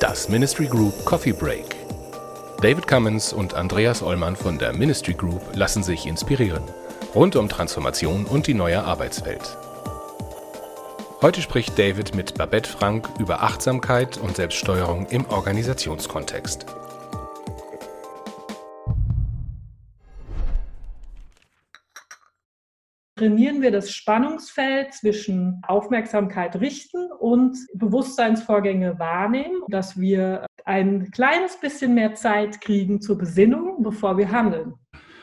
[0.00, 1.76] Das Ministry Group Coffee Break.
[2.62, 6.62] David Cummins und Andreas Ollmann von der Ministry Group lassen sich inspirieren.
[7.14, 9.56] Rund um Transformation und die neue Arbeitswelt.
[11.22, 16.66] Heute spricht David mit Babette Frank über Achtsamkeit und Selbststeuerung im Organisationskontext.
[23.16, 31.94] Trainieren wir das Spannungsfeld zwischen Aufmerksamkeit richten und Bewusstseinsvorgänge wahrnehmen, dass wir ein kleines bisschen
[31.94, 34.74] mehr Zeit kriegen zur Besinnung, bevor wir handeln.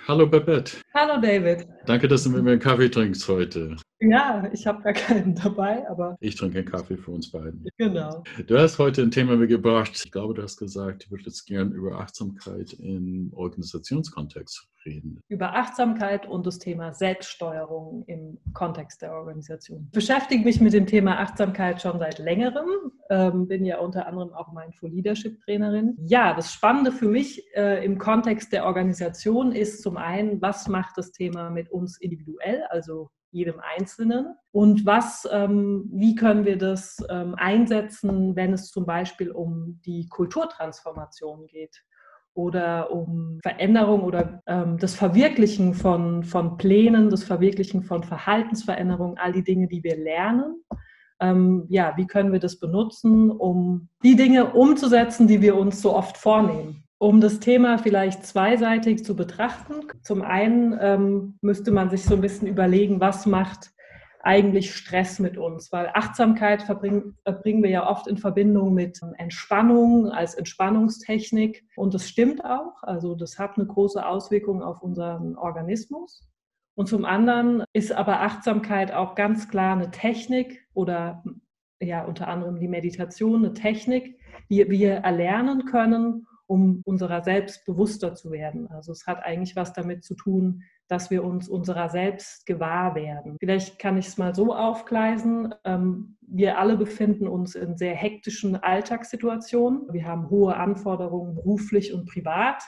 [0.07, 0.77] Hallo Babette.
[0.93, 1.67] Hallo David.
[1.85, 3.77] Danke, dass du mit mir einen Kaffee trinkst heute.
[4.01, 6.17] Ja, ich habe gar keinen dabei, aber.
[6.19, 7.65] Ich trinke einen Kaffee für uns beiden.
[7.77, 8.23] Genau.
[8.47, 9.91] Du hast heute ein Thema mitgebracht.
[10.03, 15.21] Ich glaube, du hast gesagt, du würdest gern über Achtsamkeit im Organisationskontext reden.
[15.27, 19.85] Über Achtsamkeit und das Thema Selbststeuerung im Kontext der Organisation.
[19.87, 22.67] Ich beschäftige mich mit dem Thema Achtsamkeit schon seit längerem.
[23.09, 25.97] Ähm, bin ja unter anderem auch Mindful Leadership Trainerin.
[26.05, 30.97] Ja, das Spannende für mich äh, im Kontext der Organisation ist zum einen, was macht
[30.97, 34.35] das Thema mit uns individuell, also jedem Einzelnen.
[34.51, 40.07] Und was, ähm, wie können wir das ähm, einsetzen, wenn es zum Beispiel um die
[40.07, 41.83] Kulturtransformation geht
[42.33, 49.31] oder um Veränderung oder ähm, das Verwirklichen von, von Plänen, das Verwirklichen von Verhaltensveränderungen, all
[49.31, 50.63] die Dinge, die wir lernen.
[51.19, 55.95] Ähm, ja, wie können wir das benutzen, um die Dinge umzusetzen, die wir uns so
[55.95, 56.83] oft vornehmen?
[56.97, 59.73] Um das Thema vielleicht zweiseitig zu betrachten.
[60.01, 63.72] Zum einen ähm, müsste man sich so ein bisschen überlegen, was macht
[64.23, 65.71] eigentlich Stress mit uns?
[65.71, 71.65] Weil Achtsamkeit verbringen, verbringen wir ja oft in Verbindung mit Entspannung als Entspannungstechnik.
[71.75, 72.81] Und das stimmt auch.
[72.83, 76.27] Also das hat eine große Auswirkung auf unseren Organismus.
[76.75, 81.23] Und zum anderen ist aber Achtsamkeit auch ganz klar eine Technik oder
[81.79, 84.17] ja unter anderem die Meditation eine Technik,
[84.49, 88.67] die wir erlernen können, um unserer selbst bewusster zu werden.
[88.67, 93.37] Also es hat eigentlich was damit zu tun, dass wir uns unserer selbst gewahr werden.
[93.39, 95.53] Vielleicht kann ich es mal so aufgleisen.
[95.63, 99.91] Ähm, wir alle befinden uns in sehr hektischen Alltagssituationen.
[99.91, 102.63] Wir haben hohe Anforderungen beruflich und privat.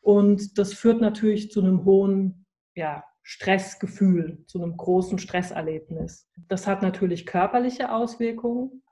[0.00, 6.28] Und das führt natürlich zu einem hohen ja, Stressgefühl, zu einem großen Stresserlebnis.
[6.48, 8.82] Das hat natürlich körperliche Auswirkungen.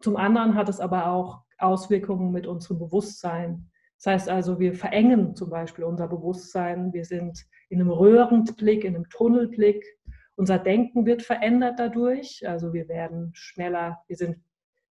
[0.00, 3.69] Zum anderen hat es aber auch Auswirkungen mit unserem Bewusstsein.
[4.02, 6.92] Das heißt also, wir verengen zum Beispiel unser Bewusstsein.
[6.94, 9.84] Wir sind in einem Röhrenblick, in einem Tunnelblick.
[10.36, 12.48] Unser Denken wird verändert dadurch.
[12.48, 14.38] Also wir werden schneller, wir sind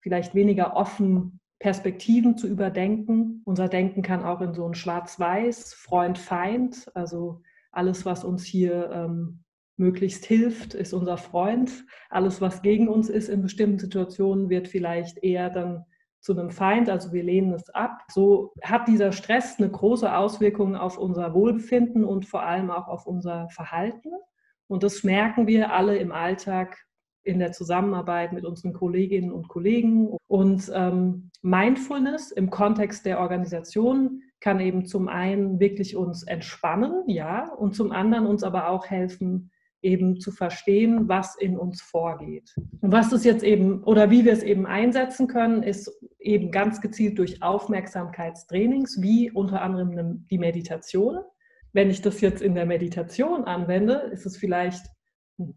[0.00, 3.42] vielleicht weniger offen, Perspektiven zu überdenken.
[3.44, 9.44] Unser Denken kann auch in so ein Schwarz-Weiß, Freund-Feind, also alles, was uns hier ähm,
[9.76, 11.84] möglichst hilft, ist unser Freund.
[12.10, 15.84] Alles, was gegen uns ist in bestimmten Situationen, wird vielleicht eher dann
[16.20, 18.02] zu einem Feind, also wir lehnen es ab.
[18.10, 23.06] So hat dieser Stress eine große Auswirkung auf unser Wohlbefinden und vor allem auch auf
[23.06, 24.10] unser Verhalten.
[24.68, 26.76] Und das merken wir alle im Alltag
[27.22, 30.16] in der Zusammenarbeit mit unseren Kolleginnen und Kollegen.
[30.28, 37.52] Und ähm, Mindfulness im Kontext der Organisation kann eben zum einen wirklich uns entspannen, ja,
[37.54, 39.50] und zum anderen uns aber auch helfen,
[39.86, 42.52] eben zu verstehen, was in uns vorgeht.
[42.80, 46.80] Und was das jetzt eben oder wie wir es eben einsetzen können, ist eben ganz
[46.80, 51.20] gezielt durch Aufmerksamkeitstrainings, wie unter anderem die Meditation.
[51.72, 54.84] Wenn ich das jetzt in der Meditation anwende, ist es vielleicht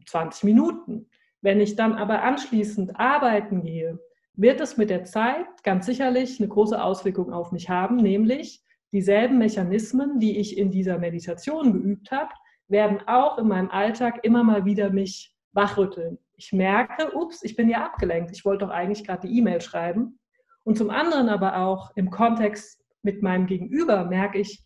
[0.05, 1.09] 20 Minuten.
[1.41, 3.99] Wenn ich dann aber anschließend arbeiten gehe,
[4.35, 9.37] wird es mit der Zeit ganz sicherlich eine große Auswirkung auf mich haben, nämlich dieselben
[9.37, 12.31] Mechanismen, die ich in dieser Meditation geübt habe,
[12.69, 16.19] werden auch in meinem Alltag immer mal wieder mich wachrütteln.
[16.35, 18.31] Ich merke, ups, ich bin ja abgelenkt.
[18.31, 20.19] Ich wollte doch eigentlich gerade die E-Mail schreiben.
[20.63, 24.63] Und zum anderen aber auch im Kontext mit meinem Gegenüber merke ich,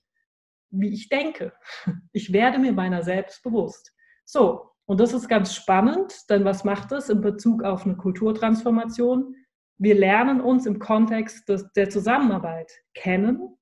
[0.69, 1.53] wie ich denke.
[2.11, 3.91] Ich werde mir meiner selbst bewusst.
[4.25, 9.35] So, und das ist ganz spannend, denn was macht es in Bezug auf eine Kulturtransformation?
[9.77, 13.57] Wir lernen uns im Kontext des, der Zusammenarbeit kennen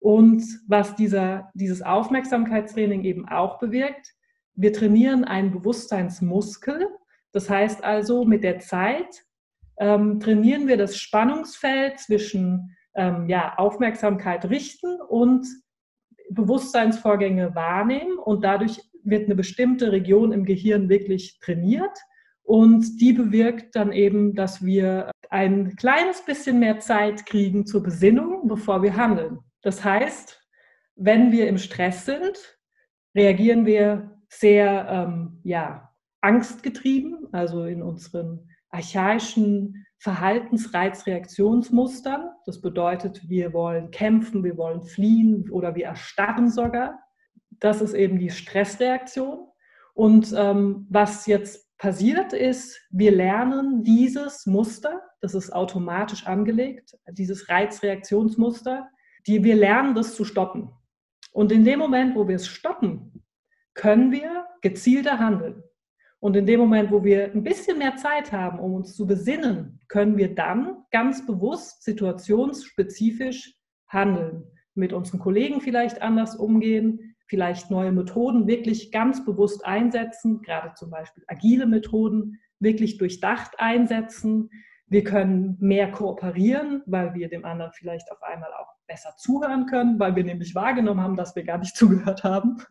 [0.00, 4.14] und was dieser, dieses Aufmerksamkeitstraining eben auch bewirkt,
[4.54, 6.88] wir trainieren einen Bewusstseinsmuskel.
[7.32, 9.24] Das heißt also, mit der Zeit
[9.78, 15.46] ähm, trainieren wir das Spannungsfeld zwischen ähm, ja, Aufmerksamkeit richten und
[16.30, 18.18] Bewusstseinsvorgänge wahrnehmen.
[18.18, 21.96] Und dadurch wird eine bestimmte Region im Gehirn wirklich trainiert.
[22.42, 28.48] Und die bewirkt dann eben, dass wir ein kleines bisschen mehr Zeit kriegen zur Besinnung,
[28.48, 29.38] bevor wir handeln.
[29.62, 30.40] Das heißt,
[30.96, 32.58] wenn wir im Stress sind,
[33.14, 42.30] reagieren wir sehr ähm, ja, angstgetrieben, also in unseren archaischen Verhaltensreizreaktionsmustern.
[42.46, 47.00] Das bedeutet, wir wollen kämpfen, wir wollen fliehen oder wir erstarren sogar.
[47.58, 49.48] Das ist eben die Stressreaktion.
[49.94, 57.48] Und ähm, was jetzt passiert ist, wir lernen dieses Muster, das ist automatisch angelegt, dieses
[57.48, 58.88] Reizreaktionsmuster,
[59.26, 60.70] die wir lernen, das zu stoppen.
[61.32, 63.24] Und in dem Moment, wo wir es stoppen,
[63.74, 65.62] können wir gezielter handeln.
[66.18, 69.80] Und in dem Moment, wo wir ein bisschen mehr Zeit haben, um uns zu besinnen,
[69.88, 73.54] können wir dann ganz bewusst situationsspezifisch
[73.88, 74.44] handeln.
[74.74, 80.90] Mit unseren Kollegen vielleicht anders umgehen, vielleicht neue Methoden wirklich ganz bewusst einsetzen, gerade zum
[80.90, 84.50] Beispiel agile Methoden wirklich durchdacht einsetzen.
[84.88, 90.00] Wir können mehr kooperieren, weil wir dem anderen vielleicht auf einmal auch besser zuhören können,
[90.00, 92.62] weil wir nämlich wahrgenommen haben, dass wir gar nicht zugehört haben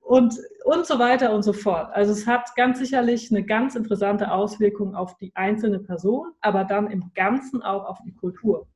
[0.00, 1.92] und, und so weiter und so fort.
[1.92, 6.88] Also es hat ganz sicherlich eine ganz interessante Auswirkung auf die einzelne Person, aber dann
[6.88, 8.68] im Ganzen auch auf die Kultur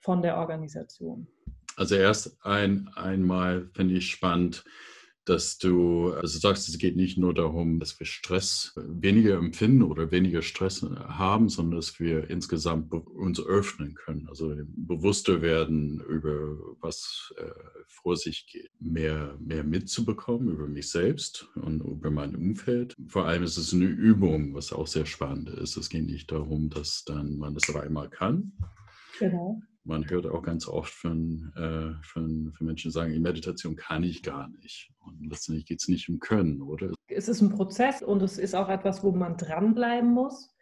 [0.00, 1.26] von der Organisation.
[1.76, 4.64] Also erst ein, einmal finde ich spannend,
[5.26, 10.12] dass du also sagst, es geht nicht nur darum, dass wir Stress weniger empfinden oder
[10.12, 17.34] weniger Stress haben, sondern dass wir insgesamt uns öffnen können, also bewusster werden über was
[17.38, 17.50] äh,
[17.86, 22.94] vor sich geht, mehr, mehr mitzubekommen über mich selbst und über mein Umfeld.
[23.08, 25.76] Vor allem ist es eine Übung, was auch sehr spannend ist.
[25.76, 28.52] Es geht nicht darum, dass dann man das auf einmal kann.
[29.18, 34.02] Genau man hört auch ganz oft von, äh, von, von Menschen sagen, in Meditation kann
[34.02, 34.90] ich gar nicht.
[35.04, 36.92] Und letztendlich geht es nicht um Können, oder?
[37.08, 40.52] Es ist ein Prozess und es ist auch etwas, wo man dranbleiben muss.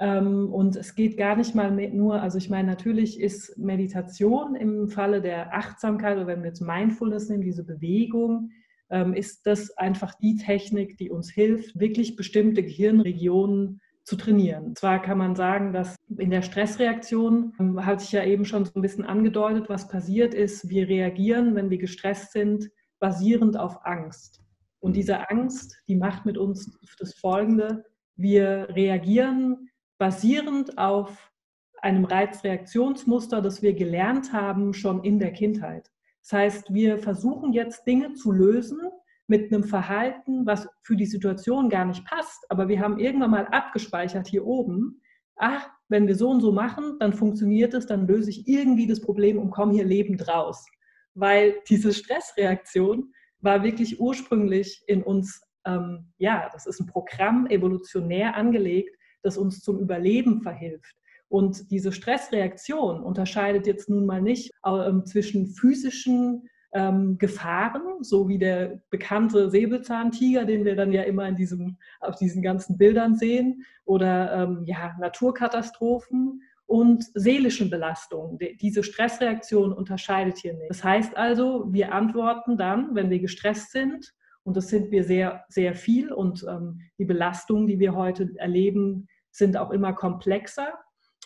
[0.00, 4.88] Ähm, und es geht gar nicht mal nur, also ich meine, natürlich ist Meditation im
[4.88, 8.50] Falle der Achtsamkeit oder wenn wir jetzt Mindfulness nehmen, diese Bewegung,
[8.90, 14.74] ähm, ist das einfach die Technik, die uns hilft, wirklich bestimmte Gehirnregionen zu trainieren.
[14.74, 18.72] Zwar kann man sagen, dass in der Stressreaktion, ähm, hatte ich ja eben schon so
[18.74, 24.40] ein bisschen angedeutet, was passiert ist, wir reagieren, wenn wir gestresst sind, basierend auf Angst.
[24.80, 24.94] Und mhm.
[24.94, 27.84] diese Angst, die macht mit uns das Folgende,
[28.16, 29.68] wir reagieren
[29.98, 31.32] basierend auf
[31.80, 35.90] einem Reizreaktionsmuster, das wir gelernt haben schon in der Kindheit.
[36.22, 38.80] Das heißt, wir versuchen jetzt Dinge zu lösen,
[39.26, 43.46] mit einem Verhalten, was für die Situation gar nicht passt, aber wir haben irgendwann mal
[43.46, 45.00] abgespeichert hier oben,
[45.36, 49.00] ach, wenn wir so und so machen, dann funktioniert es, dann löse ich irgendwie das
[49.00, 50.66] Problem und komme hier lebend raus.
[51.14, 58.36] Weil diese Stressreaktion war wirklich ursprünglich in uns, ähm, ja, das ist ein Programm evolutionär
[58.36, 60.96] angelegt, das uns zum Überleben verhilft.
[61.28, 68.38] Und diese Stressreaktion unterscheidet jetzt nun mal nicht äh, zwischen physischen ähm, Gefahren, so wie
[68.38, 73.64] der bekannte Säbelzahntiger, den wir dann ja immer in diesem, auf diesen ganzen Bildern sehen,
[73.84, 78.38] oder ähm, ja, Naturkatastrophen und seelischen Belastungen.
[78.60, 80.70] Diese Stressreaktion unterscheidet hier nicht.
[80.70, 84.14] Das heißt also, wir antworten dann, wenn wir gestresst sind,
[84.44, 89.06] und das sind wir sehr, sehr viel, und ähm, die Belastungen, die wir heute erleben,
[89.30, 90.72] sind auch immer komplexer.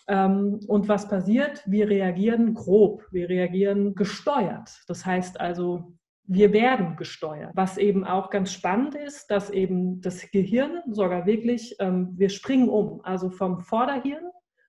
[0.08, 1.62] Ähm, und was passiert?
[1.66, 4.82] Wir reagieren grob, wir reagieren gesteuert.
[4.86, 5.96] Das heißt also,
[6.28, 7.52] wir werden gesteuert.
[7.54, 12.68] Was eben auch ganz spannend ist, dass eben das Gehirn sogar wirklich, ähm, wir springen
[12.68, 14.24] um, also vom Vorderhirn,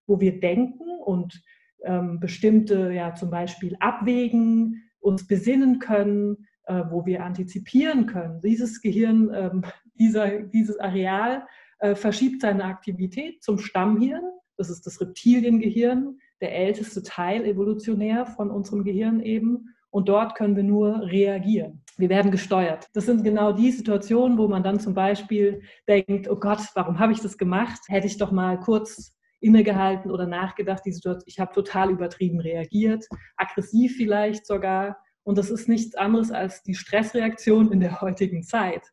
[0.06, 1.42] wo wir denken und
[1.84, 8.42] ähm, bestimmte, ja zum Beispiel abwägen, uns besinnen können, äh, wo wir antizipieren können.
[8.42, 9.64] Dieses Gehirn,
[9.96, 11.46] dieser, dieses Areal
[11.80, 14.24] äh, verschiebt seine Aktivität zum Stammhirn
[14.58, 19.74] das ist das Reptiliengehirn, der älteste Teil evolutionär von unserem Gehirn eben.
[19.90, 21.84] Und dort können wir nur reagieren.
[21.98, 22.88] Wir werden gesteuert.
[22.94, 27.14] Das sind genau die Situationen, wo man dann zum Beispiel denkt, oh Gott, warum habe
[27.14, 27.80] ich das gemacht?
[27.88, 30.84] Hätte ich doch mal kurz innegehalten oder nachgedacht.
[30.86, 34.98] Die Situation, ich habe total übertrieben reagiert, aggressiv vielleicht sogar.
[35.24, 38.84] Und das ist nichts anderes als die Stressreaktion in der heutigen Zeit.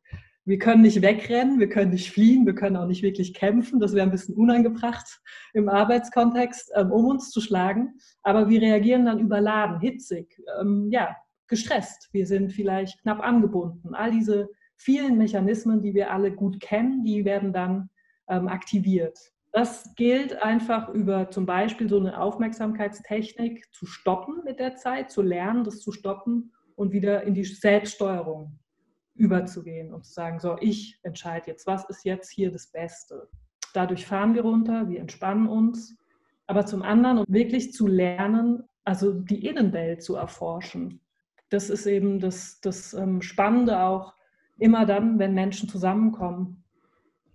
[0.46, 3.80] Wir können nicht wegrennen, wir können nicht fliehen, wir können auch nicht wirklich kämpfen.
[3.80, 5.20] Das wäre ein bisschen unangebracht
[5.54, 7.94] im Arbeitskontext, ähm, um uns zu schlagen.
[8.22, 11.16] Aber wir reagieren dann überladen, hitzig, ähm, ja,
[11.48, 12.10] gestresst.
[12.12, 13.94] Wir sind vielleicht knapp angebunden.
[13.94, 17.88] All diese vielen Mechanismen, die wir alle gut kennen, die werden dann
[18.28, 19.18] ähm, aktiviert.
[19.52, 25.22] Das gilt einfach über zum Beispiel so eine Aufmerksamkeitstechnik zu stoppen mit der Zeit, zu
[25.22, 28.58] lernen, das zu stoppen und wieder in die Selbststeuerung
[29.14, 33.28] überzugehen und zu sagen, so, ich entscheide jetzt, was ist jetzt hier das Beste.
[33.73, 35.97] Dadurch fahren wir runter, wir entspannen uns,
[36.47, 41.00] aber zum anderen, um wirklich zu lernen, also die Innenwelt zu erforschen.
[41.50, 44.14] das ist eben das, das ähm, Spannende auch
[44.59, 46.64] immer dann, wenn Menschen zusammenkommen.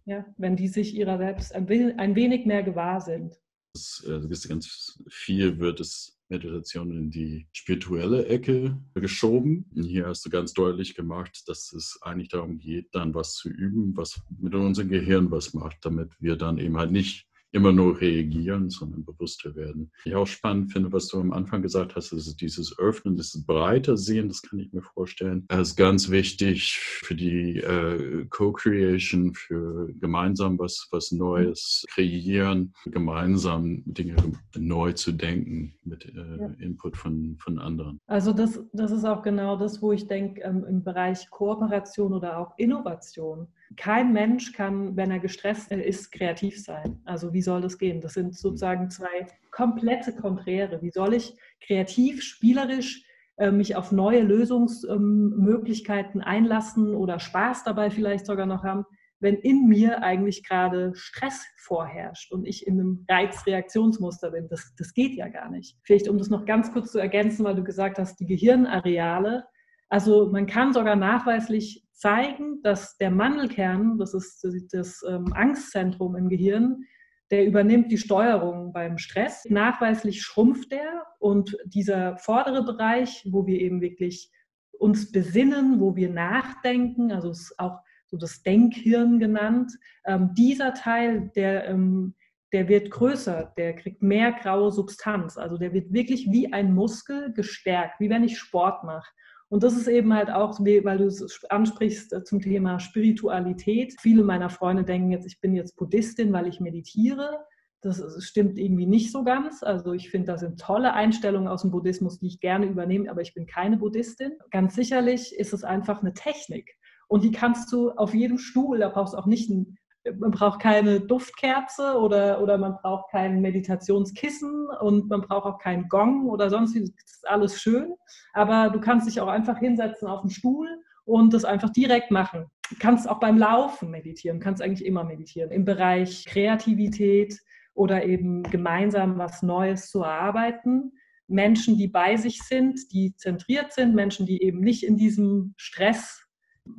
[0.05, 1.67] Ja, wenn die sich ihrer selbst ein,
[1.99, 3.39] ein wenig mehr gewahr sind.
[3.79, 9.65] Es, äh, ganz viel wird es Meditation in die spirituelle Ecke geschoben.
[9.73, 13.95] Hier hast du ganz deutlich gemacht, dass es eigentlich darum geht, dann was zu üben,
[13.97, 18.69] was mit unserem Gehirn was macht, damit wir dann eben halt nicht immer nur reagieren,
[18.69, 19.91] sondern bewusster werden.
[20.05, 23.97] Ich auch spannend finde, was du am Anfang gesagt hast, ist dieses Öffnen, dieses breiter
[23.97, 25.45] Sehen, das kann ich mir vorstellen.
[25.47, 33.83] Das ist ganz wichtig für die äh, Co-Creation, für gemeinsam was, was Neues kreieren, gemeinsam
[33.85, 34.15] Dinge
[34.55, 36.47] neu zu denken mit äh, ja.
[36.59, 37.99] Input von, von anderen.
[38.07, 42.37] Also das, das ist auch genau das, wo ich denke, ähm, im Bereich Kooperation oder
[42.37, 47.01] auch Innovation kein Mensch kann, wenn er gestresst ist, kreativ sein.
[47.05, 48.01] Also wie soll das gehen?
[48.01, 50.81] Das sind sozusagen zwei komplette Konträre.
[50.81, 53.05] Wie soll ich kreativ, spielerisch
[53.37, 58.85] äh, mich auf neue Lösungsmöglichkeiten ähm, einlassen oder Spaß dabei vielleicht sogar noch haben,
[59.19, 64.47] wenn in mir eigentlich gerade Stress vorherrscht und ich in einem Reizreaktionsmuster bin.
[64.49, 65.77] Das, das geht ja gar nicht.
[65.83, 69.45] Vielleicht, um das noch ganz kurz zu ergänzen, weil du gesagt hast, die Gehirnareale.
[69.89, 76.29] Also man kann sogar nachweislich zeigen, dass der Mandelkern, das ist das ähm, Angstzentrum im
[76.29, 76.85] Gehirn,
[77.29, 79.45] der übernimmt die Steuerung beim Stress.
[79.49, 84.31] Nachweislich schrumpft er und dieser vordere Bereich, wo wir eben wirklich
[84.71, 89.73] uns besinnen, wo wir nachdenken, also auch so das Denkhirn genannt,
[90.05, 92.15] ähm, dieser Teil, der, ähm,
[92.53, 97.33] der wird größer, der kriegt mehr graue Substanz, also der wird wirklich wie ein Muskel
[97.33, 99.11] gestärkt, wie wenn ich Sport mache.
[99.49, 103.95] Und das ist eben halt auch, weil du es ansprichst äh, zum Thema Spiritualität.
[103.99, 107.39] Viele meiner Freunde denken jetzt, ich bin jetzt Buddhistin, weil ich meditiere.
[107.81, 109.63] Das stimmt irgendwie nicht so ganz.
[109.63, 113.21] Also ich finde, das sind tolle Einstellungen aus dem Buddhismus, die ich gerne übernehme, aber
[113.21, 114.33] ich bin keine Buddhistin.
[114.51, 116.75] Ganz sicherlich ist es einfach eine Technik.
[117.07, 119.78] Und die kannst du auf jedem Stuhl, da brauchst du auch nicht einen
[120.19, 125.89] man braucht keine Duftkerze oder, oder man braucht kein Meditationskissen und man braucht auch keinen
[125.89, 126.81] Gong oder sonst wie.
[126.81, 127.93] Das ist alles schön.
[128.33, 130.67] Aber du kannst dich auch einfach hinsetzen auf den Stuhl
[131.05, 132.45] und das einfach direkt machen.
[132.69, 135.51] Du kannst auch beim Laufen meditieren, kannst eigentlich immer meditieren.
[135.51, 137.39] Im Bereich Kreativität
[137.73, 140.93] oder eben gemeinsam was Neues zu erarbeiten.
[141.27, 146.25] Menschen, die bei sich sind, die zentriert sind, Menschen, die eben nicht in diesem Stress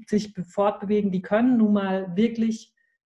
[0.06, 2.72] sich fortbewegen, die können nun mal wirklich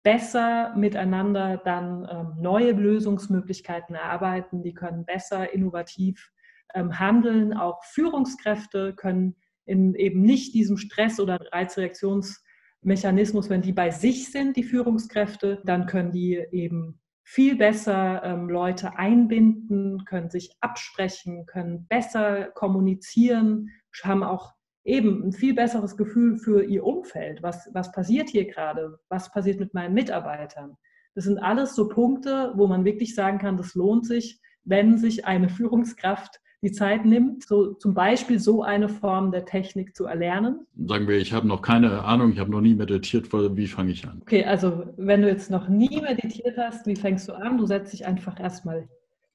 [0.03, 6.31] besser miteinander dann ähm, neue Lösungsmöglichkeiten erarbeiten, die können besser innovativ
[6.73, 7.53] ähm, handeln.
[7.53, 14.57] Auch Führungskräfte können in eben nicht diesem Stress- oder Reizreaktionsmechanismus, wenn die bei sich sind,
[14.57, 21.87] die Führungskräfte, dann können die eben viel besser ähm, Leute einbinden, können sich absprechen, können
[21.87, 23.69] besser kommunizieren,
[24.03, 27.43] haben auch eben ein viel besseres Gefühl für ihr Umfeld.
[27.43, 28.99] Was, was passiert hier gerade?
[29.09, 30.77] Was passiert mit meinen Mitarbeitern?
[31.15, 35.25] Das sind alles so Punkte, wo man wirklich sagen kann, das lohnt sich, wenn sich
[35.25, 40.67] eine Führungskraft die Zeit nimmt, so zum Beispiel so eine Form der Technik zu erlernen.
[40.85, 44.07] Sagen wir, ich habe noch keine Ahnung, ich habe noch nie meditiert, wie fange ich
[44.07, 44.21] an?
[44.21, 47.57] Okay, also wenn du jetzt noch nie meditiert hast, wie fängst du an?
[47.57, 48.87] Du setzt dich einfach erstmal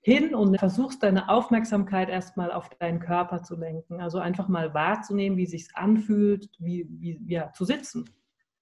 [0.07, 4.01] hin und versuchst deine Aufmerksamkeit erstmal auf deinen Körper zu lenken.
[4.01, 8.05] Also einfach mal wahrzunehmen, wie sich anfühlt, wie, wie ja, zu sitzen.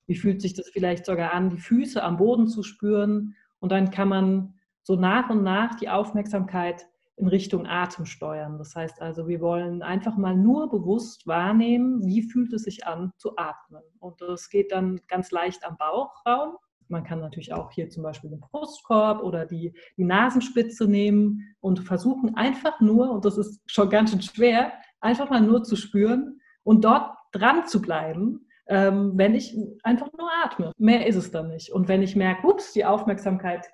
[0.07, 3.37] Wie fühlt sich das vielleicht sogar an, die Füße am Boden zu spüren?
[3.59, 6.87] Und dann kann man so nach und nach die Aufmerksamkeit
[7.17, 8.57] in Richtung Atem steuern.
[8.57, 13.13] Das heißt also, wir wollen einfach mal nur bewusst wahrnehmen, wie fühlt es sich an
[13.19, 13.83] zu atmen.
[13.99, 16.57] Und das geht dann ganz leicht am Bauchraum.
[16.89, 21.81] Man kann natürlich auch hier zum Beispiel den Brustkorb oder die, die Nasenspitze nehmen und
[21.81, 26.41] versuchen einfach nur, und das ist schon ganz schön schwer, einfach mal nur zu spüren
[26.63, 30.73] und dort dran zu bleiben, ähm, wenn ich einfach nur atme.
[30.79, 31.71] Mehr ist es dann nicht.
[31.71, 33.67] Und wenn ich merke, ups, die Aufmerksamkeit,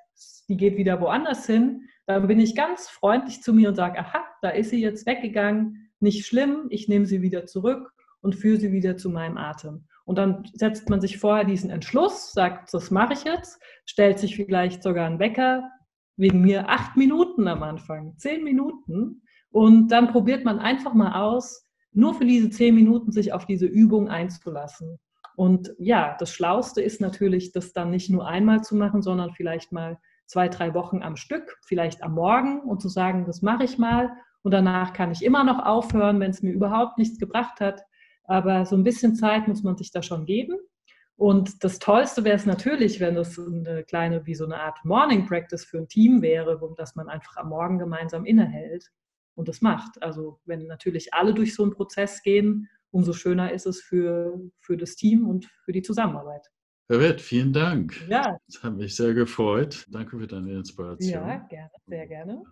[0.49, 4.25] die geht wieder woanders hin, dann bin ich ganz freundlich zu mir und sage, aha,
[4.43, 8.73] da ist sie jetzt weggegangen, nicht schlimm, ich nehme sie wieder zurück und führe sie
[8.73, 9.87] wieder zu meinem Atem.
[10.05, 14.37] Und dann setzt man sich vorher diesen Entschluss, sagt, das mache ich jetzt, stellt sich
[14.37, 15.71] vielleicht sogar einen Wecker,
[16.17, 19.23] wegen mir acht Minuten am Anfang, zehn Minuten.
[19.50, 23.67] Und dann probiert man einfach mal aus, nur für diese zehn Minuten sich auf diese
[23.67, 24.99] Übung einzulassen.
[25.37, 29.73] Und ja, das Schlauste ist natürlich, das dann nicht nur einmal zu machen, sondern vielleicht
[29.73, 33.79] mal zwei, drei Wochen am Stück, vielleicht am Morgen und zu sagen, das mache ich
[33.79, 34.12] mal.
[34.43, 37.83] Und danach kann ich immer noch aufhören, wenn es mir überhaupt nichts gebracht hat.
[38.25, 40.57] Aber so ein bisschen Zeit muss man sich da schon geben.
[41.17, 45.27] Und das Tollste wäre es natürlich, wenn das eine kleine, wie so eine Art Morning
[45.27, 48.91] Practice für ein Team wäre, dass man einfach am Morgen gemeinsam innehält.
[49.35, 50.03] und das macht.
[50.03, 54.77] Also wenn natürlich alle durch so einen Prozess gehen, umso schöner ist es für, für
[54.77, 56.47] das Team und für die Zusammenarbeit.
[56.89, 58.00] Herr Wett, vielen Dank.
[58.09, 58.37] Ja.
[58.47, 59.87] Das hat mich sehr gefreut.
[59.91, 61.11] Danke für deine Inspiration.
[61.11, 62.43] Ja, gerne, sehr gerne.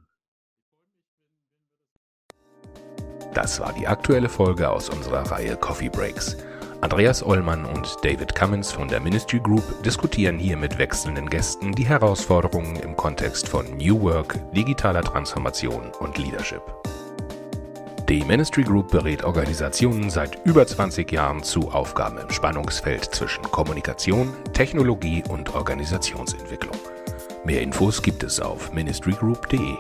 [3.41, 6.37] Das war die aktuelle Folge aus unserer Reihe Coffee Breaks.
[6.81, 11.87] Andreas Ollmann und David Cummins von der Ministry Group diskutieren hier mit wechselnden Gästen die
[11.87, 16.63] Herausforderungen im Kontext von New Work, digitaler Transformation und Leadership.
[18.09, 24.33] Die Ministry Group berät Organisationen seit über 20 Jahren zu Aufgaben im Spannungsfeld zwischen Kommunikation,
[24.53, 26.77] Technologie und Organisationsentwicklung.
[27.45, 29.77] Mehr Infos gibt es auf ministrygroup.de.